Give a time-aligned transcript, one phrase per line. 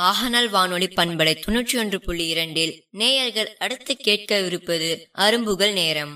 [0.00, 6.14] ஆஹனல் வானொலி பண்பலை தொன்னூற்றி ஒன்று புள்ளி இரண்டில் நேயர்கள் அடுத்து கேட்கவிருப்பது அரும்புகள் நேரம்.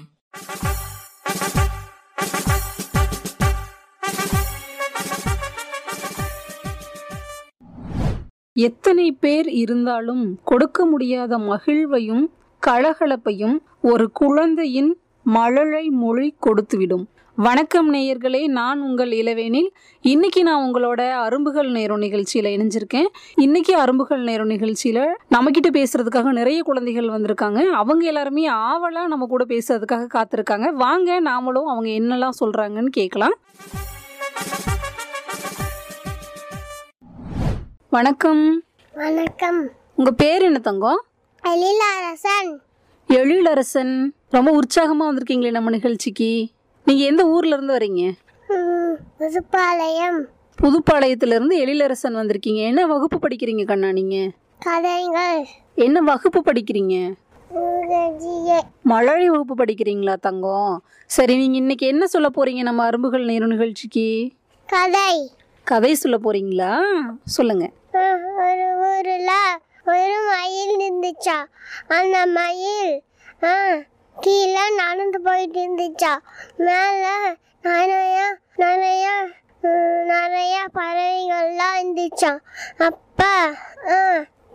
[8.52, 12.24] எத்தனை பேர் இருந்தாலும் கொடுக்க முடியாத மகிழ்வையும்
[12.66, 17.06] கலகலப்பையும் ஒரு குழந்தையின் மழலை மொழி கொடுத்துவிடும்.
[17.36, 19.68] வணக்கம் நேயர்களே நான் உங்கள் இளவேனில்.
[20.00, 23.06] இன்னைக்கு நான் உங்களோட அரும்புகள் நேரம் நிகழ்ச்சியில இணைஞ்சிருக்கேன்.
[23.34, 27.62] இன்னைக்கு அரும்புகள் நேரம் நிகழ்ச்சியில நம்ம கிட்ட பேசுறதுக்காக நிறைய குழந்தைகள் வந்திருக்காங்க.
[27.62, 30.70] அவங்க எல்லாருமே ஆவலா நம்ம கூட பேசுறதுக்காக காத்திருக்காங்க.
[30.70, 33.34] வாங்க நாமளும் அவங்க என்னெல்லாம் சொல்றாங்கன்னு கேட்கலாம்.
[37.90, 38.62] வணக்கம்.
[38.92, 39.70] வணக்கம்.
[39.94, 41.04] உங்க பேர் என்ன தங்கம்?
[41.42, 42.58] எழிலரசன்.
[43.08, 44.10] எழிலரசன்.
[44.30, 46.54] ரொம்ப உற்சாகமா வந்திருக்கீங்களே நம்ம நிகழ்ச்சிக்கு.
[46.86, 48.02] நீங்க எந்த ஊர்ல இருந்து வரீங்க?
[49.20, 50.18] புதுப்பாளையம்.
[50.58, 52.60] புதுப்பாளையத்துல இருந்து எழிலரசன் வந்திருக்கீங்க.
[52.66, 54.16] என்ன வகுப்பு படிக்கிறீங்க கண்ணா நீங்க?
[54.58, 55.40] கதைகள்.
[55.74, 56.96] என்ன வகுப்பு படிக்கிறீங்க?
[58.82, 60.84] மழலை வகுப்பு படிக்கிறீங்களா தங்கம்?
[61.06, 64.06] சரி நீங்க இன்னைக்கு என்ன சொல்ல போறீங்க நம்ம அரும்புகள் நேரு நிகழ்ச்சிக்கு?
[64.68, 65.10] கதை.
[65.66, 66.72] கதை சொல்ல போறீங்களா?
[67.24, 67.66] சொல்லுங்க.
[68.46, 69.32] ஒரு ஊர்ல
[69.86, 71.36] ஒரு மயில் இருந்துச்சா?
[71.88, 73.02] அந்த மயில்
[73.42, 73.52] ஆ,
[74.16, 76.12] கீழே நடந்து போயிட்டு இருந்துச்சா?
[76.58, 77.04] மேல
[77.64, 78.18] நிறைய
[78.56, 79.06] நிறைய
[79.62, 79.74] நிறையா
[80.10, 82.40] நிறைய பறவைகள்லாம் இருந்துச்சான்
[82.78, 83.20] அப்ப
[83.90, 83.98] ஆ,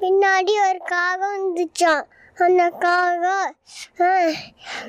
[0.02, 2.04] பின்னாடி ஒரு காகம் இருந்துச்சான்
[2.38, 3.50] அந்த காகம்
[4.02, 4.10] ஆ,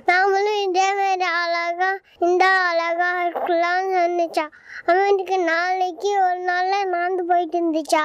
[0.07, 4.45] நாமளும் இதே மாதிரி அழகா இந்த அழகா இருக்கலாம்னு நினைச்சா.
[4.87, 8.05] அவனுக்கு நாளைக்கு ஒரு நாளில் நடந்து போயிட்டு இருந்துச்சா?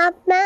[0.00, 0.40] அப்போ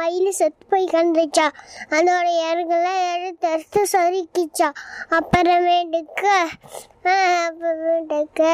[0.00, 1.46] மயில் செத்து போய் கண்டுச்சா
[1.92, 4.68] அதோட இறகுலாம் எடுத்து எடுத்து சொருக்கிச்சா
[5.16, 6.34] அப்புறமேட்டுக்கு
[7.14, 8.52] அப்புறமேட்டுக்கு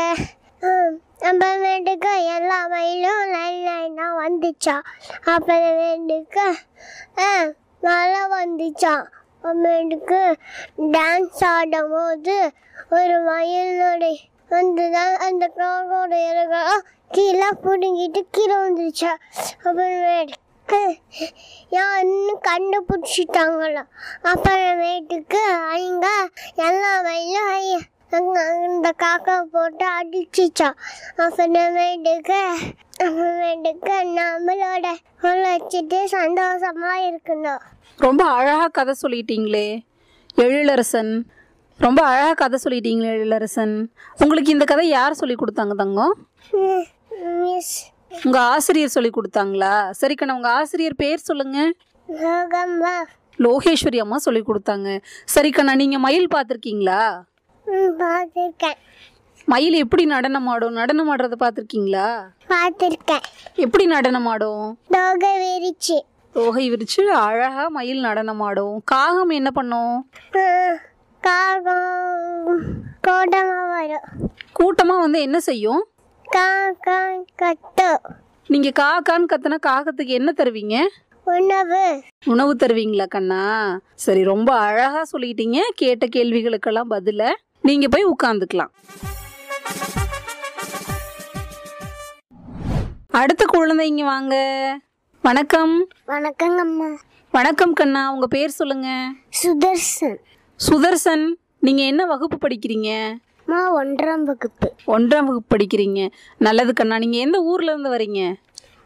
[1.22, 4.74] அப்புறமேட்டுக்கு எல்லா மயிலும் லைன் லைனாக வந்துச்சா?
[5.32, 6.46] அப்புறமேட்டுக்கு
[7.82, 8.94] மழை வந்துச்சா?
[9.36, 10.20] அப்புறமேட்டுக்கு
[10.94, 12.36] டான்ஸ் ஆடும் போது
[12.96, 14.16] ஒரு மயிலுடைய
[14.50, 19.12] வந்துதான் அந்த காகோட இறகெல்லாம் கீழே பிடுங்கிட்டு கீழே வந்துருச்சா
[19.64, 20.36] அப்புறமேட்டு
[21.68, 23.90] யாருன்னு கண்டுபிடிச்சிட்டாங்களாம்
[24.22, 26.92] அப்புறமேட்டுக்கு அவங்க எல்லா
[28.10, 30.76] அங்க அந்த காக்கா போட்டு அடிச்சிச்சான்
[31.16, 32.40] அப்புறமேட்டுக்கு
[33.02, 34.86] அப்புறமேட்டுக்கு நம்மளோட
[35.22, 37.60] வச்சுட்டு சந்தோஷமா இருக்கணும்.
[37.96, 39.80] ரொம்ப அழகா கதை சொல்லிட்டீங்களே
[40.36, 41.22] எழிலரசன்.
[41.78, 43.86] ரொம்ப அழகா கதை சொல்லிட்டீங்களே எழிலரசன்.
[44.18, 46.14] உங்களுக்கு இந்த கதை யார் சொல்லி கொடுத்தாங்க தங்கம்?
[47.42, 47.94] மிஸ்.
[48.10, 49.74] உங்க ஆசிரியர் சொல்லி கொடுத்தாங்களா?
[50.00, 51.58] சரி கண்ணா உங்க ஆசிரியர் பேர் சொல்லுங்க.
[53.44, 54.88] லோகேஸ்வரி அம்மா சொல்லி கொடுத்தாங்க.
[55.34, 57.00] சரி கண்ணா நீங்க மயில் பார்த்துருக்கீங்களா?
[59.52, 60.76] மயில் எப்படி நடனம் ஆடும்?
[60.80, 62.06] நடனம் ஆடுறத பார்த்துருக்கீங்களா?
[62.52, 63.26] பார்த்துருக்கேன்.
[63.64, 64.66] எப்படி நடனம் ஆடும்?
[64.96, 65.98] தோகை விரிச்சு.
[66.38, 68.76] தோகை விரிச்சு அழகா மயில் நடனம் ஆடும்.
[68.92, 69.96] காகம் என்ன பண்ணும்?
[71.28, 72.64] காகம்
[73.08, 74.08] கோடமா வரும்.
[74.58, 75.82] கூட்டமா வந்து என்ன செய்யும்?
[76.28, 78.00] கட்டு
[78.48, 80.76] நீங்க காக்கான்னு கத்துனா காகத்துக்கு என்ன தருவீங்க?
[81.24, 82.02] உணவு.
[82.24, 83.42] உணவு தருவீங்களா கண்ணா?
[83.94, 85.58] சரி ரொம்ப அழகா சொல்லிட்டீங்க.
[85.74, 87.32] கேட்ட கேள்விகளுக்கெல்லாம் பதில.
[87.62, 88.72] நீங்க போய் உட்காந்துக்கலாம்
[93.10, 94.34] அடுத்த குழந்தைங்க வாங்க.
[95.22, 95.88] வணக்கம்.
[96.06, 96.88] வணக்கங்க அம்மா.
[97.30, 98.88] வணக்கம் கண்ணா உங்க பேர் சொல்லுங்க.
[99.42, 100.18] சுதர்சன்.
[100.56, 103.16] சுதர்சன் நீங்க என்ன வகுப்பு படிக்கிறீங்க?
[103.46, 104.74] அம்மா ஒன்றாம் வகுப்பு.
[104.86, 106.10] ஒன்றாம் வகுப்பு படிக்கிறீங்க.
[106.38, 106.98] நல்லது கண்ணா.
[106.98, 108.34] நீங்க எந்த ஊர்ல இருந்து வரீங்க?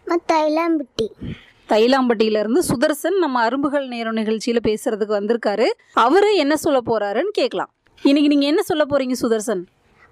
[0.07, 1.35] அம்மா தைலாம்பட்டி.
[1.69, 5.67] தைலாம்பட்டியில இருந்து சுதர்சன் நம்ம அரும்புகள் நேரம் நிகழ்ச்சியில பேசுறதுக்கு வந்திருக்காரு.
[5.93, 7.71] அவரு என்ன சொல்ல போறாருன்னு கேட்கலாம்.
[8.03, 9.65] இன்னைக்கு நீங்க என்ன சொல்ல போறீங்க சுதர்சன்?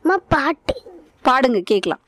[0.02, 0.82] அம்மா பாட்டு.
[1.24, 2.00] பாடுங்க கேட்கலாம்.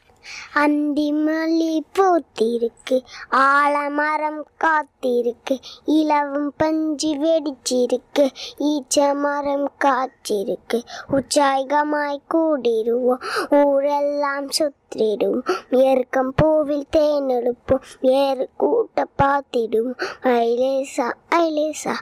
[0.52, 2.96] அந்தி மல்லி பூத்திருக்கு
[3.28, 8.26] ஆலமரம் காத்திருக்கு இலவும் பஞ்சு வெடிச்சிருக்கு
[8.58, 19.98] ஈச்ச மரம் காய்ச்சிருக்கு உற்சாகமாய் கூடிடுவோம் ஊரெல்லாம் சுற்றிடுவோம் ஏற்கம் பூவில் தேனெடுப்போம் வேறு கூட்ட பார்த்திடுவோம்.
[20.22, 21.06] ஐலேசா
[21.36, 21.94] ஐலேசா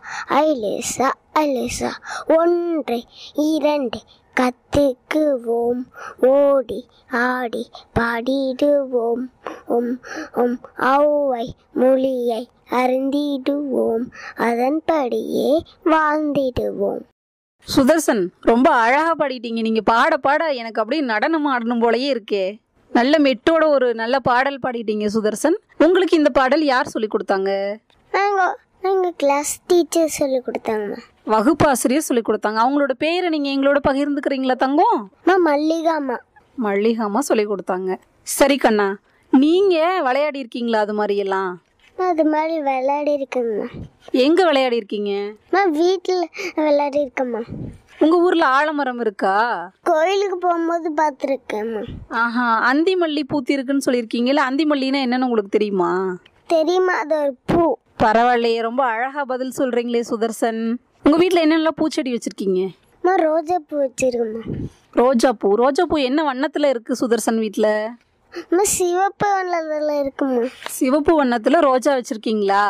[0.43, 1.91] ஐலேசா ஐலேசா
[2.37, 2.99] ஒன்று
[3.35, 3.99] இரண்டு
[4.41, 5.81] கத்துக்குவோம்.
[6.31, 6.81] ஓடி
[7.25, 7.65] ஆடி
[7.99, 9.25] பாடிடுவோம்.
[9.77, 9.93] உம்
[10.43, 10.59] உம்
[10.93, 11.47] ஔவை
[11.81, 12.43] மொழியை
[12.81, 14.05] அருந்திடுவோம்
[14.49, 15.51] அதன்படியே
[15.93, 17.03] வாழ்ந்திடுவோம்.
[17.67, 19.61] சுதர்சன் ரொம்ப அழகா பாடிட்டீங்க.
[19.67, 22.47] நீங்க பாட பாட எனக்கு அப்படியே நடனம் ஆடணும் போலயே இருக்கே.
[22.93, 25.57] நல்ல மெட்டோட ஒரு நல்ல பாடல் பாடிட்டீங்க சுதர்சன்.
[25.85, 27.51] உங்களுக்கு இந்த பாடல் யார் சொல்லி கொடுத்தாங்க?
[28.91, 30.99] எங்கள் கிளாஸ் டீச்சர் சொல்லி கொடுத்தாங்கம்மா
[31.33, 32.59] வகுப்பாசிரியர் சொல்லி கொடுத்தாங்க.
[32.65, 35.01] அவங்களோட பேரை நீங்க எங்களோட பகிர்ந்துக்கிறீங்களா தங்கம்?
[35.23, 36.17] அம்மா மல்லிகாம்மா
[36.59, 37.91] மல்லிகாமா சொல்லி கொடுத்தாங்க.
[38.37, 38.87] சரி கண்ணா
[39.33, 39.75] நீங்க
[40.07, 41.51] விளையாடி இருக்கீங்களா அது மாதிரி எல்லாம்?
[41.99, 43.67] அது மாதிரி விளையாடி இருக்கேங்கம்மா
[44.25, 45.13] எங்க விளையாடி இருக்கீங்க?
[45.49, 46.25] அம்மா வீட்டில்
[46.67, 47.43] விளையாடி இருக்கேம்மா
[48.05, 49.35] உங்க ஊர்ல ஆலமரம் இருக்கா?
[49.91, 51.83] கோயிலுக்கு போகும்போது பார்த்துருக்கேம்மா
[52.23, 55.91] ஆஹா அந்தி மல்லி பூத்தி இருக்குன்னு சொல்லியிருக்கீங்கல்ல அந்தி மல்லின்னா என்னன்னு உங்களுக்கு தெரியுமா?
[56.55, 57.63] தெரியுமா அது ஒரு பூ.
[58.03, 60.63] பரவாயில்லையே ரொம்ப அழகா பதில் சொல்றீங்களே சுதர்சன்.
[61.05, 62.61] உங்க வீட்ல என்னென்னலாம் பூச்செடி வச்சிருக்கீங்க?
[63.05, 64.43] அம்மா ரோஜா பூ வச்சிருக்கேம்மா.
[64.93, 65.55] ரோஜா பூ.
[65.55, 67.69] ரோஜா பூ என்ன வண்ணத்துல இருக்கு சுதர்சன் வீட்ல?
[68.33, 72.63] அம்மா சிவப்பு வண்ணத்தில் இருக்குமா சிவப்பு வண்ணத்துல ரோஜா வச்சிருக்கீங்களா?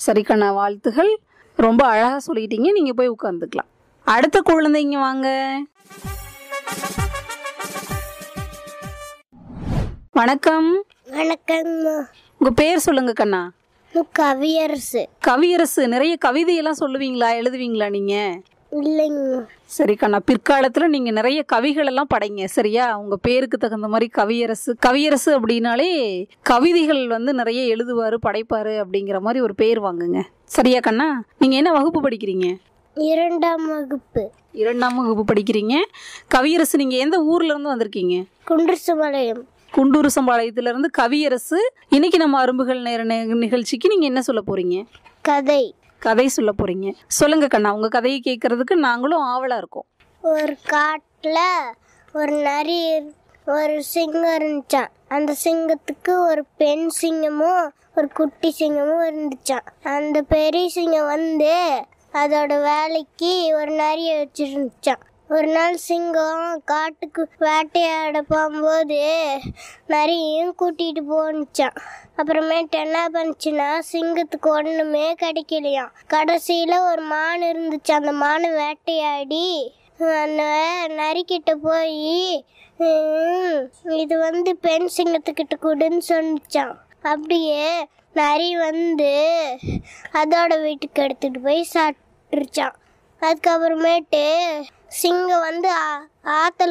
[0.00, 1.12] சரி கண்ணா வாழ்த்துகள்.
[1.58, 2.68] ரொம்ப அழகா சொல்லிட்டீங்க.
[2.72, 3.70] நீங்க போய் உட்காந்துக்கலாம்
[4.06, 5.28] அடுத்த குழந்தைங்க வாங்க.
[10.12, 10.70] வணக்கம்.
[11.16, 11.96] வணக்கங்கம்மா
[12.40, 13.40] உங்க பேர் சொல்லுங்க கண்ணா.
[13.92, 17.28] கவியரசு கவியரசு நிறைய கவிதையெல்லாம் சொல்லுவீங்களா?
[17.40, 18.40] எழுதுவீங்களா நீங்க?
[18.72, 22.98] இல்லைங்கம்மா சரி கண்ணா பிற்காலத்துல நீங்க நிறைய கவிகள் எல்லாம் படைங்க சரியா?
[22.98, 29.54] உங்க பேருக்கு தகுந்த மாதிரி கவியரசு கவியரசு அப்படின்னாலே கவிதைகள் வந்து நிறைய எழுதுவாரு படைப்பாரு அப்படிங்கிற மாதிரி ஒரு
[29.54, 30.22] பேர் வாங்குங்க.
[30.44, 31.22] சரியா கண்ணா?
[31.38, 32.56] நீங்க என்ன வகுப்பு படிக்கிறீங்க?
[32.94, 34.30] இரண்டாம் வகுப்பு.
[34.52, 35.74] இரண்டாம் வகுப்பு படிக்கிறீங்க.
[36.28, 38.24] கவியரசு நீங்க எந்த ஊர்ல இருந்து வந்திருக்கீங்க?
[38.48, 43.02] குன்றசுமலையம் குண்டூர் சம்பாளையத்துல இருந்து கவியரசு இன்னைக்கு நம்ம அரும்புகள் நேர
[43.34, 44.86] நிகழ்ச்சிக்கு நீங்க என்ன சொல்ல போறீங்க?
[45.22, 45.74] கதை.
[45.98, 46.94] கதை சொல்ல போறீங்க.
[47.06, 49.86] சொல்லுங்க கண்ணா உங்க கதையை கேட்கறதுக்கு நாங்களும் ஆவலா இருக்கோம்.
[50.20, 51.42] ஒரு காட்டில்
[52.12, 53.02] ஒரு நரி
[53.46, 61.06] ஒரு சிங்கம் இருந்துச்சான் அந்த சிங்கத்துக்கு ஒரு பெண் சிங்கமும் ஒரு குட்டி சிங்கமும் இருந்துச்சான் அந்த பெரிய சிங்கம்
[61.06, 61.52] வந்து
[62.12, 69.00] அதோட வேலைக்கு ஒரு நரியை வச்சிருந்துச்சான் ஒரு நாள் சிங்கம் காட்டுக்கு வேட்டையாட போகும்போது
[69.86, 71.76] நரியும் கூட்டிட்டு போனுச்சான்
[72.16, 75.92] அப்புறமேட்டு என்ன பண்ணுச்சுன்னா சிங்கத்துக்கு ஒன்றுமே கிடைக்கலையாம்.
[76.06, 77.92] கடைசியில் ஒரு மான் இருந்துச்சு.
[77.92, 79.44] அந்த மான் வேட்டையாடி
[80.22, 80.42] அந்த
[81.00, 82.00] நரிக்கிட்ட போய்
[83.98, 87.62] இது வந்து பெண் சிங்கத்துக்கிட்ட கொடுன்னு சொன்னிச்சான் அப்படியே
[88.14, 89.12] நரி வந்து
[90.14, 92.76] அதோட வீட்டுக்கு எடுத்துகிட்டு போய் சாப்பிட்டுருச்சான்
[93.22, 94.24] அதுக்கப்புறமேட்டு
[94.90, 96.06] சிங்கம் வந்து ஆ-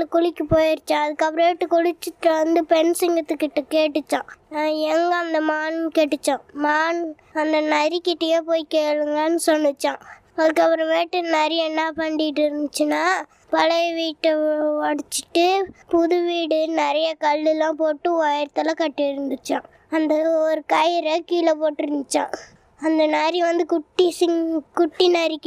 [0.09, 4.27] குளிக்க போயிடுச்சான் அதுக்கப்புறமேட்டு குளிச்சுட்டு வந்து பெண் சிங்கத்துக்கிட்ட கேட்டுச்சான்
[4.65, 10.01] எங்கே அந்த மான் கேட்டுச்சான் மான் அந்த நரிக்கிட்டேயே போய் கேளுங்கன்னு சொன்னுச்சான்
[10.37, 14.31] அதுக்கப்புறமேட்டு நரி என்ன பண்ணிட்டு இருந்துச்சுன்னா பழைய வீட்டை
[14.79, 22.33] உடச்சிட்டு புது வீடு நிறைய கல்லுலாம் போட்டு உயரத்தில் கட்டி இருந்துச்சான் அந்த ஒரு கயிறை கீழே போட்டுருந்துச்சான்
[22.79, 25.37] அந்த நரி வந்து குட்டி சிங் குட்டி நரி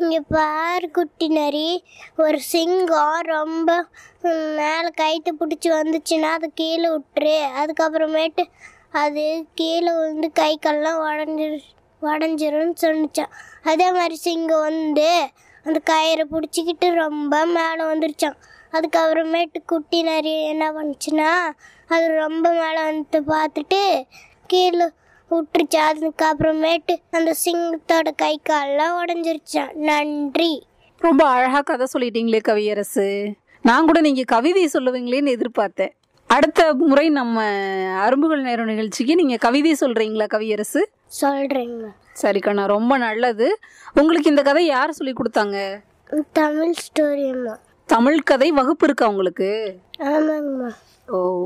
[0.00, 1.66] இங்கே பாரு குட்டி நரி.
[2.16, 3.70] ஒரு சிங்கம் ரொம்ப
[4.58, 8.44] மேலே கயிற்று பிடிச்சி வந்துச்சுன்னா அது கீழே விட்டுரு அதுக்கப்புறமேட்டு
[9.02, 9.24] அது
[9.54, 11.58] கீழே வந்து கை கல்லாம் உடஞ்சிரு
[12.02, 13.32] உடஞ்சிரும்னு சொன்னிச்சான்.
[13.62, 15.08] அதே மாதிரி சிங்கம் வந்து
[15.66, 18.38] அந்த கயிறை பிடிச்சிக்கிட்டு ரொம்ப மேலே வந்துருச்சான்.
[18.72, 21.30] அதுக்கப்புறமேட்டு குட்டி நரி என்ன பண்ணுச்சுன்னா
[21.94, 23.80] அது ரொம்ப மேலே வந்து பார்த்துட்டு
[24.46, 24.86] கீழே
[25.32, 30.52] விட்டுருச்சு அதுக்கப்புறமேட்டு அந்த சிங்கத்தோட கை கால்லாம் உடஞ்சிருச்சான் நன்றி.
[30.98, 33.06] ரொம்ப அழகா கதை சொல்லிட்டீங்களே கவியரசு.
[33.62, 35.92] நான் கூட நீங்க கவிதை சொல்லுவீங்களேன்னு எதிர்பார்த்தேன்.
[36.26, 37.44] அடுத்த முறை நம்ம
[38.04, 40.80] அரும்புகள் நேரம் நிகழ்ச்சிக்கு நீங்க கவிதை சொல்றீங்களா கவியரசு?
[41.20, 43.58] சொல்கிறேங்க சரி கண்ணா ரொம்ப நல்லது.
[43.94, 45.58] உங்களுக்கு இந்த கதை யார் சொல்லி கொடுத்தாங்க?
[46.32, 47.54] தமிழ் ஸ்டோரியம்மா
[47.88, 49.78] தமிழ் கதை வகுப்பு இருக்கா உங்களுக்கு?
[49.98, 50.70] ஆமாங்கம்மா.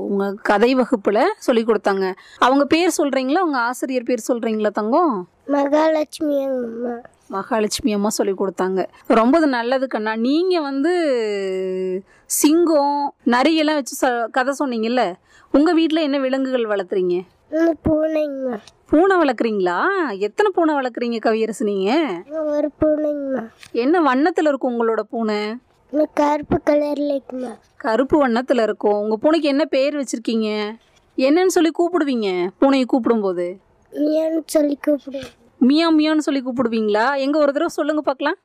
[0.07, 2.15] உங்க கதை வகுப்புல சொல்லி கொடுத்தாங்க.
[2.39, 3.39] அவங்க பேர் சொல்றீங்களா?
[3.39, 5.29] உங்க ஆசிரியர் பேர் சொல்றீங்களா தங்கம்?
[5.47, 6.95] மகாலட்சுமி அம்மா.
[7.29, 8.87] மகாலட்சுமி அம்மா சொல்லி கொடுத்தாங்க.
[9.07, 10.17] ரொம்ப நல்லது கண்ணா.
[10.17, 10.93] நீங்க வந்து
[12.27, 15.15] சிங்கம் நரியெல்லாம் வச்சு ச- கதை சொன்னீங்கல்ல.
[15.53, 17.21] உங்க வீட்ல என்ன விலங்குகள் வளர்த்துறீங்க
[17.85, 18.59] பூனைங்கம்மா
[18.91, 19.79] பூனை வளர்க்குறீங்களா?
[20.19, 21.91] எத்தனை பூனை வளர்க்குறீங்க கவியரசு நீங்க?
[22.31, 25.57] ஒரு பூனைங்கம்மா என்ன வண்ணத்துல இருக்கும் உங்களோட பூனை?
[25.93, 27.51] கருப்பு கலர்ல இருக்குமா?
[27.77, 28.99] கருப்பு வண்ணத்துல இருக்கும்.
[29.01, 30.49] உங்க பூனைக்கு என்ன பேர் வச்சிருக்கீங்க?
[31.19, 32.29] என்னன்னு சொல்லி கூப்பிடுவீங்க
[32.61, 33.47] பூனையை கூப்பிடும்போது?
[33.93, 37.17] மியான்னு சொல்லி கூப்பிடுவேன் மியா மியான்னு சொல்லி கூப்பிடுவீங்களா?
[37.17, 38.39] எங்க ஒரு தடவை சொல்லுங்க பார்க்கலாம்.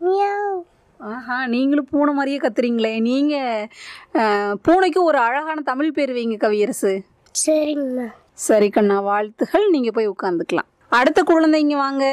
[0.00, 0.56] மியாவ்
[1.00, 3.00] ஆஹா நீங்களும் பூனை மாதிரியே கத்துறீங்களே.
[3.00, 3.34] நீங்க
[4.14, 6.92] அஹ், பூனைக்கு ஒரு அழகான தமிழ் பேர் வைங்க கவியரசு.
[7.46, 8.06] சரிங்கம்மா.
[8.32, 9.70] சரி கண்ணா வாழ்த்துகள்.
[9.70, 12.04] நீங்க போய் உட்காந்துக்கலாம் அடுத்த குழந்தைங்க வாங்க.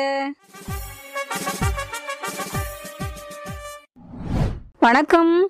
[4.84, 5.50] வணக்கம்.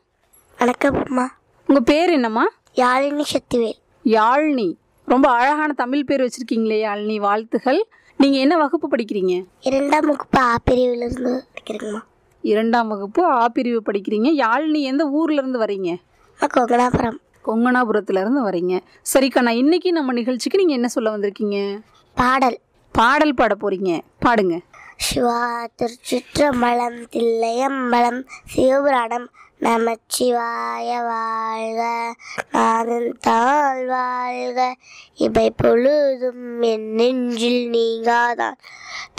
[0.57, 1.25] வணக்கம்மா
[1.67, 2.47] உங்க பேர் என்னம்மா?
[2.75, 3.73] யாழினி சக்திவேல்.
[4.03, 4.75] யாழ்னி.
[5.05, 7.19] ரொம்ப அழகான தமிழ் பேர் வச்சிருக்கீங்களே யாழ்னி.
[7.19, 7.87] வாழ்த்துகள்.
[8.17, 9.45] நீங்க என்ன வகுப்பு படிக்கிறீங்க?
[9.59, 11.99] இரண்டாம் வகுப்பு ஆ பிரிவிலிருந்து படிக்கிறேங்கம்மா
[12.41, 14.43] இரண்டாம் வகுப்பு ஆ பிரிவு படிக்கிறீங்க.
[14.43, 15.97] யாழ்னி எந்த ஊர்ல இருந்து வரீங்க?
[16.39, 18.79] நான் கொங்கனாபுரம் கொங்கனாபுரத்துல இருந்து வரீங்க.
[19.01, 21.79] சரி கண்ணா இன்னைக்கு நம்ம நிகழ்ச்சிக்கு நீங்க என்ன சொல்ல வந்திருக்கீங்க?
[22.15, 22.59] பாடல்.
[22.91, 24.01] பாடல் பாட போறீங்க.
[24.19, 24.59] பாடுங்க.
[24.97, 29.25] சிவா திருச்சிற்றம்பலம் தில்லையம்பலம் சிவபுராணம்.
[29.59, 32.15] நமச்சிவாய வாழ்க
[32.51, 34.75] நாதன் தாழ் வாழ்க.
[35.13, 38.57] இவை பொழுதும் என் நெஞ்சில் நீங்காதான்.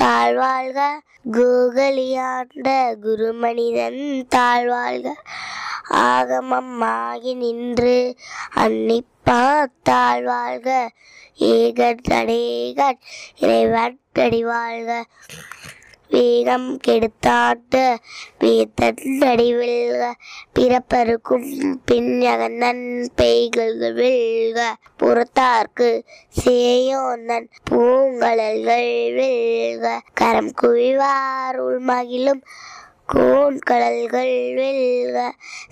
[0.03, 0.81] தாழ்வாழ்க
[1.33, 2.69] கூகலியாண்ட
[3.03, 5.13] குருமனிதன் தாழ்வாழ்க
[5.91, 8.17] ஆகமம் ஆகி நின்று
[8.57, 10.89] அன்னிப்பா தாழ்வாழ்க
[11.39, 12.99] ஏகன் தடேகன்
[13.37, 15.03] இறைவன் கடிவாழ்க
[16.11, 17.83] வேகம் கெடுத்தாட்டு
[18.41, 19.01] வேத்தன்
[20.55, 21.47] பிறப்பருக்கும்
[21.85, 22.85] பின் அகந்தன்
[23.99, 24.61] வெல்க
[24.99, 25.89] புறத்தார்க்கு
[26.35, 32.43] சேயோந்தன் பூங்கலல்கள் வெல்க கரம் குவிவார் உள்மகிழும்
[33.13, 35.19] கோன் கடல்கள் வெல்க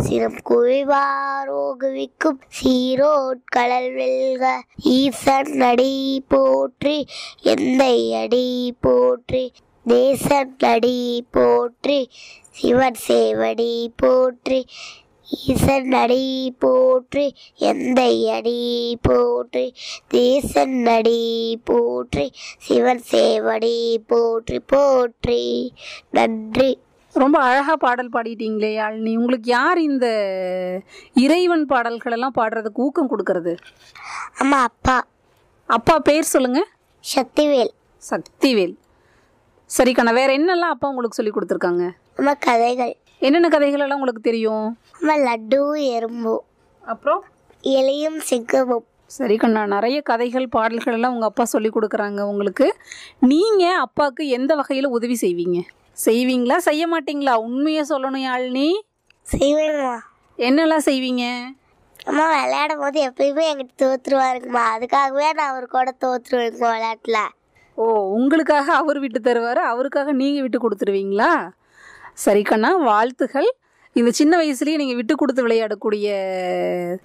[0.03, 4.45] சிரம் குவிவார் ஓகுவிக்கும் சீரோட்கடல் வெல்க
[4.93, 5.93] ஈசன் அடி
[6.29, 6.97] போற்றி
[7.49, 7.85] எந்த
[8.17, 8.47] அடி
[8.81, 9.45] போற்றி
[9.87, 12.11] தேசன் அடி போற்றி
[12.51, 14.67] சிவன் சேவடி போற்றி
[15.29, 19.75] ஈசன் அடி போற்றி எந்தை அடி போற்றி
[20.09, 21.21] தேசன் அடி
[21.65, 25.73] போற்றி சிவன் சேவடி போற்றி போற்றி.
[26.11, 26.79] நன்றி.
[27.15, 29.17] ரொம்ப அழகா பாடல் பாடிட்டீங்களே யாழினி.
[29.17, 30.07] உங்களுக்கு யார் இந்த
[31.15, 33.57] இறைவன் பாடல்கள் எல்லாம் பாடுறதுக்கு ஊக்கம் கொடுக்கறது?
[34.39, 35.07] அம்மா அப்பா.
[35.67, 36.67] அப்பா பேர் சொல்லுங்க.
[37.17, 37.73] சக்திவேல்.
[38.11, 38.75] சக்திவேல்.
[39.75, 41.91] சரி கண்ணா வேற என்னெல்லாம் அப்பா உங்களுக்கு சொல்லி கொடுத்துருக்காங்க?
[42.17, 42.97] அம்மா கதைகள்.
[43.19, 44.79] என்னென்ன கதைகள் எல்லாம் உங்களுக்கு தெரியும்?
[45.01, 46.43] அம்மா லட்டு எறும்பு.
[46.83, 47.25] அப்புறம்?
[47.63, 52.77] எலியும் சிங்கமும் சரி கண்ணா நிறைய கதைகள் பாடல்கள் எல்லாம் உங்க அப்பா சொல்லி கொடுக்குறாங்க உங்களுக்கு.
[53.21, 55.61] நீங்க அப்பாவுக்கு எந்த வகையில உதவி செய்வீங்க?
[56.05, 57.35] செய்வீங்களா செய்ய மாட்டீங்களா?
[57.35, 58.81] உண்மையை சொல்லணும் யாழினி.
[59.33, 59.99] செய்வேங்கம்மா
[60.39, 61.41] என்னெல்லாம் செய்வீங்க?
[62.05, 64.63] அம்மா விளையாடும் போது எப்பயுமே எங்கிட்ட தோத்துருவாருங்கம்மா.
[64.77, 67.17] அதுக்காகவே நான் அவர் கூட தோத்துருவேங்கம்மா விளையாட்டுல.
[67.75, 67.85] ஓ
[68.17, 71.31] உங்களுக்காக அவர் விட்டு தருவார் அவருக்காக நீங்கள் விட்டு கொடுத்துருவீங்களா?
[72.25, 73.49] சரி கண்ணா வாழ்த்துகள்.
[73.93, 76.07] இந்த சின்ன வயசுலயே நீங்கள் விட்டு கொடுத்து விளையாடக்கூடிய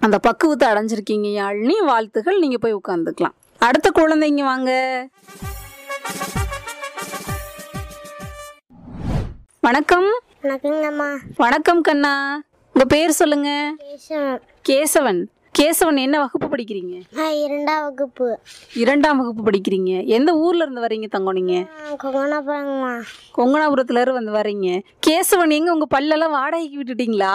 [0.06, 1.76] அந்த பக்குவத்தை அடைஞ்சிருக்கீங்க யாழினி.
[1.90, 3.36] வாழ்த்துகள் நீங்கள் போய் உட்காந்துக்கலாம்
[3.68, 4.72] அடுத்த குழந்தைங்க வாங்க.
[9.68, 10.10] வணக்கம்.
[10.42, 11.08] வணக்கங்கம்மா.
[11.36, 12.14] வணக்கம் கண்ணா.
[12.74, 13.50] உங்க பேர் சொல்லுங்க.
[14.68, 15.20] கேசவன்.
[15.60, 17.00] கேசவன் என்ன வகுப்பு படிக்கிறீங்க?
[17.14, 18.38] நான் இரண்டாம் வகுப்பு.
[18.74, 20.06] இரண்டாம் வகுப்பு படிக்கிறீங்க.
[20.06, 21.66] எந்த ஊர்ல இருந்து வர்றீங்க தங்கம் நீங்க?
[22.02, 23.02] கொங்கனாபுரங்கம்மா
[23.36, 27.32] கொங்கனாபுரத்துல இருந்து வந்து வர்றீங்க கேசவன் எங்க உங்க பல்லெல்லாம் வாடகைக்கு விட்டுட்டீங்களா?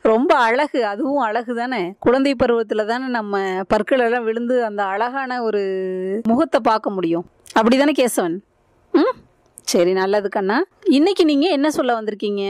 [0.00, 0.86] ரொம்ப அழகு.
[0.86, 1.94] அதுவும் அழகு தானே.
[1.98, 5.62] குழந்தை பருவத்துல தானே நம்ம பற்கள் எல்லாம் விழுந்து அந்த அழகான ஒரு
[6.24, 7.24] முகத்தை பார்க்க முடியும்.
[7.60, 8.36] அப்படிதானே கேசவன்?
[8.92, 9.14] ம்?
[9.66, 10.64] சரி நல்லது கண்ணா.
[10.82, 12.42] இன்னைக்கு நீங்க என்ன சொல்ல வந்திருக்கீங்க?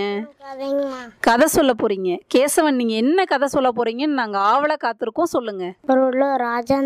[1.21, 2.19] கதை சொல்ல போறீங்க.
[2.35, 5.73] கேசவன் நீங்க என்ன கதை சொல்ல போறீங்கன்னு நாங்க ஆவல காத்திருக்கோம் சொல்லுங்க.
[5.89, 6.79] ஒரு ராஜா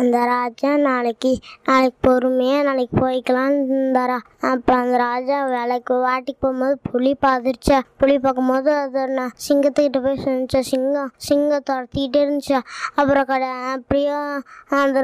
[0.00, 1.32] அந்த ராஜா நாளைக்கு
[1.68, 4.18] நாளைக்கு பொறுமையாக நாளைக்கு போய்க்கலான்னு இருந்தாரா
[4.50, 10.60] அப்போ அந்த ராஜா வேலைக்கு வாட்டிக்கு போகும்போது புளி பார்த்துருச்சா புளி பார்க்கும்போது அது நான் சிங்கத்துக்கிட்ட போய் சொன்னிச்சா?
[10.70, 12.60] சிங்கம் சிங்கம் துரத்திக்கிட்டே இருந்துச்சா?
[13.00, 14.16] அப்புறம் கடை அப்படியே
[14.80, 14.98] அந்த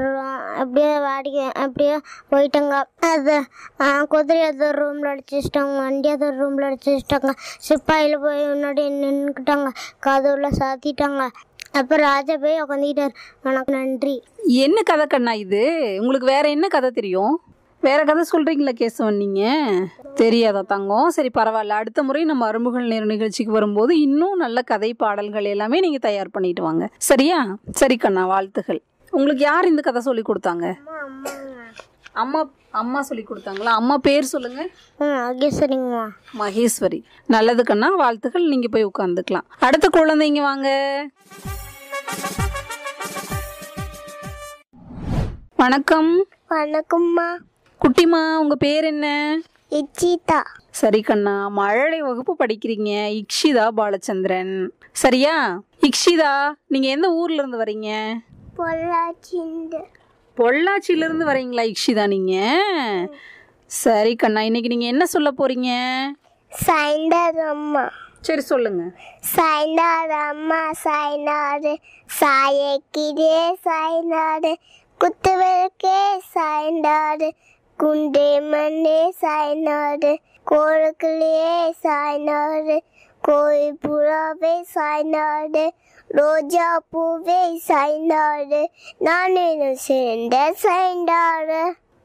[0.61, 1.97] அப்படியே வாடிக்கை அப்படியே
[2.33, 2.76] போயிட்டாங்க.
[3.12, 3.37] அது
[4.14, 7.33] குதிரை அது ரூமில் அடிச்சு வச்சிட்டாங்க வண்டி அது ரூமில் அடிச்சு வச்சிட்டாங்க.
[7.68, 9.68] சிப்பாயில் போய் முன்னாடி நின்றுக்கிட்டாங்க
[10.07, 11.23] கதவுல சாத்திட்டாங்க.
[11.78, 13.12] அப்போ ராஜா போய் உட்காந்துக்கிட்டார்
[13.47, 14.14] வணக்கம் நன்றி.
[14.64, 15.61] என்ன கதை கண்ணா இது?
[16.00, 17.35] உங்களுக்கு வேற என்ன கதை தெரியும்?
[17.82, 19.42] வேற கதை சொல்றீங்களா கேசவன் நீங்க?
[20.23, 21.11] தெரியாதா தங்கம்?
[21.16, 21.78] சரி பரவாயில்ல.
[21.80, 26.62] அடுத்த முறை நம்ம அரும்புகள் நேர நிகழ்ச்சிக்கு வரும்போது இன்னும் நல்ல கதை பாடல்கள் எல்லாமே நீங்க தயார் பண்ணிட்டு
[26.62, 26.87] வாங்க.
[27.11, 27.40] சரியா?
[27.80, 28.80] சரி கண்ணா வாழ்த்துகள்.
[29.12, 30.66] உங்களுக்கு யார் இந்த கதை சொல்லி கொடுத்தாங்க?
[32.25, 32.40] அம்மா
[32.80, 33.73] அம்மா சொல்லி கொடுத்தாங்களா?
[33.80, 34.61] அம்மா பேர் சொல்லுங்க.
[35.04, 36.02] ம் ஓகே சரிங்கம்மா
[36.40, 36.99] மகேஸ்வரி.
[37.35, 40.68] நல்லது கண்ணா வாழ்த்துக்கள் நீங்க போய் உட்காந்துக்கலாம் அடுத்த குழந்தைங்க வாங்க.
[45.69, 46.27] வணக்கம்.
[46.51, 47.27] வணக்கம்மா.
[47.81, 49.39] குட்டிமா உங்க பேர் என்ன?
[49.71, 50.43] இச்சிதா.
[50.71, 53.21] சரி கண்ணா மழலை வகுப்பு படிக்கிறீங்க.
[53.21, 54.69] இக்ஷிதா பாலச்சந்திரன்.
[54.93, 55.63] சரியா?
[55.81, 58.15] இக்ஷிதா நீங்க எந்த ஊர்ல இருந்து வரீங்க?
[58.57, 59.81] பொள்ளாச்சிண்டு
[60.37, 62.35] பொள்ளாச்சியில இருந்து வரீங்களா இக்ஷிதா நீங்க?
[63.67, 65.71] சரி கண்ணா இன்னைக்கு நீங்க என்ன சொல்ல போறீங்க?
[66.67, 68.83] சைண்டர் அம்மா சரி சொல்லுங்க.
[69.37, 71.77] சைனாடு அம்மா சைனாடு
[72.21, 74.55] சாயக்கிரே சைனாடு
[75.00, 75.99] குத்துவிளக்கே
[76.35, 77.28] சைனாடு
[77.78, 80.11] குண்டே மண்ணே சைனாடு
[80.47, 82.76] கோழுக்குள்ளே சாய்நாடு
[83.25, 85.64] கோயில் புறாவே சாய்நாடு
[86.11, 88.61] ரோஜா பூவே சாய்நாடு
[88.99, 91.61] நான் என்ன சேர்ந்த சாய்ந்தாடு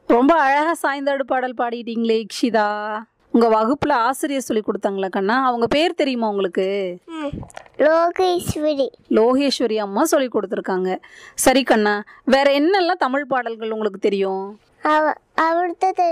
[0.08, 2.68] ரொம்ப அழகா சாய்ந்தாடு பாடல் பாடிட்டீங்களே இக்ஷிதா.
[3.34, 5.46] உங்க வகுப்புல ஆசிரியர் சொல்லி கொடுத்தாங்களா கண்ணா?
[5.46, 6.66] அவங்க பேர் தெரியுமா உங்களுக்கு?
[7.78, 8.86] லோகேஸ்வரி.
[9.10, 10.90] லோகேஸ்வரி அம்மா சொல்லி கொடுத்துருக்காங்க.
[11.34, 14.44] சரி கண்ணா வேற என்னெல்லாம் தமிழ் பாடல்கள் உங்களுக்கு தெரியும்?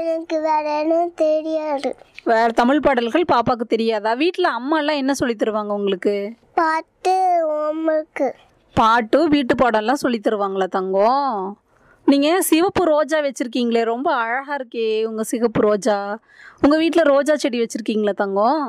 [0.02, 1.96] எனக்கு வேற எதுவும் தெரியாது.
[2.24, 4.12] வேற தமிழ் பாடல்கள் பாப்பாக்கு தெரியாதா?
[4.12, 6.16] வீட்டில் அம்மா எல்லாம் என்ன சொல்லி தருவாங்க உங்களுக்கு?
[6.54, 7.16] பாட்டு
[7.50, 8.30] ஹோம்ஒர்க்கு
[8.76, 11.56] பாட்டு வீட்டு பாடம்லாம் சொல்லி தருவாங்களா தங்கம்?
[12.06, 15.96] நீங்க சிவப்பு ரோஜா வச்சிருக்கீங்களே ரொம்ப அழகா இருக்கே உங்க சிவப்பு ரோஜா.
[16.60, 18.64] உங்க வீட்டில் ரோஜா செடி வச்சிருக்கீங்களா தங்கம்?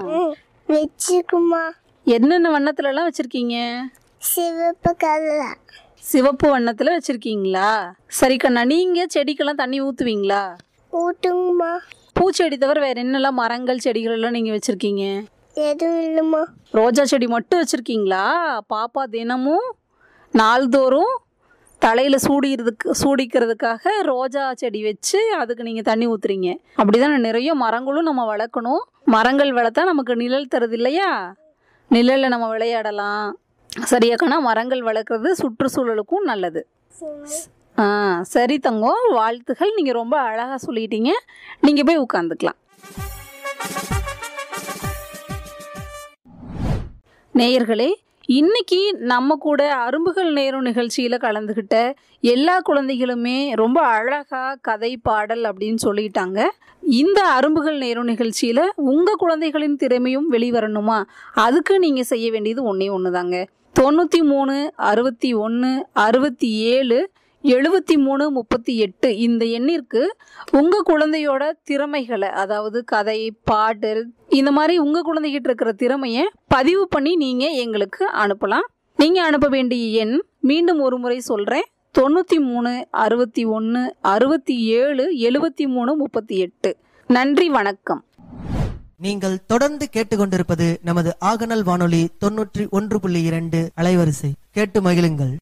[0.70, 1.64] வச்சுக்குமா
[2.08, 3.56] என்னென்ன வண்ணத்துல எல்லாம் வச்சிருக்கீங்க?
[4.22, 5.58] சிவப்பு கலர்
[6.00, 7.70] சிவப்பு வண்ணத்துல வச்சிருக்கீங்களா?
[8.08, 10.44] சரி கண்ணா நீங்க செடிக்கெல்லாம் தண்ணி ஊத்துவீங்களா?
[10.94, 11.72] ஊட்டுங்கம்மா.
[12.14, 15.04] பூச்செடி தவிர வேற என்னெல்லாம் மரங்கள் செடிகள் எல்லாம் நீங்க வச்சிருக்கீங்க?
[15.56, 16.44] எதுவும் இல்லைம்மா.
[16.72, 18.24] ரோஜா செடி மட்டும் வச்சிருக்கீங்களா?
[18.74, 19.68] பாப்பா தினமும்
[20.34, 21.14] நாள்தோறும்
[21.84, 26.50] தலையில் சூடிக்கிறதுக்கு சூடிக்கிறதுக்காக ரோஜா செடி வச்சு அதுக்கு நீங்கள் தண்ணி ஊற்றுறீங்க
[26.80, 28.84] அப்படிதான் நிறைய மரங்களும் நம்ம வளர்க்கணும்.
[29.16, 31.10] மரங்கள் வளர்த்தா நமக்கு நிழல் தருது இல்லையா?
[31.96, 33.28] நிழலில் நம்ம விளையாடலாம்.
[33.92, 36.62] சரியாக்கனா மரங்கள் வளர்க்குறது சுற்றுச்சூழலுக்கும் நல்லது.
[37.84, 37.86] ஆ
[38.34, 39.72] சரி தங்கம் வாழ்த்துகள்.
[39.78, 41.12] நீங்கள் ரொம்ப அழகாக சொல்லிட்டீங்க.
[41.68, 42.60] நீங்கள் போய் உட்காந்துக்கலாம்
[47.36, 47.92] நேயர்களே
[48.30, 51.78] இன்னைக்கு நம்ம கூட அரும்புகள் நேரும் நிகழ்ச்சியில் கலந்துக்கிட்ட
[52.22, 56.40] எல்லா குழந்தைகளுமே ரொம்ப அழகாக கதை பாடல் அப்படின்னு சொல்லிட்டாங்க.
[56.82, 61.04] இந்த அரும்புகள் நேரும் நிகழ்ச்சியில் உங்கள் குழந்தைகளின் திறமையும் வெளிவரணுமா?
[61.34, 63.48] அதுக்கு நீங்கள் செய்ய வேண்டியது ஒன்றே ஒன்று தாங்க
[63.80, 67.12] தொண்ணூற்றி மூணு அறுபத்தி ஒன்று அறுபத்தி ஏழு
[67.52, 70.02] எழுபத்தி மூணு முப்பத்தி எட்டு இந்த எண்ணிற்கு
[70.52, 77.58] உங்கள் குழந்தையோட திறமைகளை அதாவது கதை பாடல் இந்த மாதிரி உங்கள் குழந்தைகிட்ட இருக்கிற திறமையை பதிவு பண்ணி நீங்கள்
[77.64, 78.68] எங்களுக்கு அனுப்பலாம்.
[78.98, 81.68] நீங்கள் அனுப்ப வேண்டிய எண் மீண்டும் ஒரு முறை சொல்கிறேன்
[82.00, 86.78] தொண்ணூற்றி மூணு அறுபத்தி ஒன்று அறுபத்தி ஏழு எழுபத்தி மூணு முப்பத்தி எட்டு.
[87.08, 88.04] நன்றி வணக்கம்.
[88.98, 94.32] நீங்கள் தொடர்ந்து கேட்டுக்கொண்டிருப்பது நமது ஆகநல் வானொலி தொன்னூற்றி ஒன்று புள்ளி இரண்டு அலைவரிசை.
[94.52, 95.34] கேட்டு மகிழுங்கள்.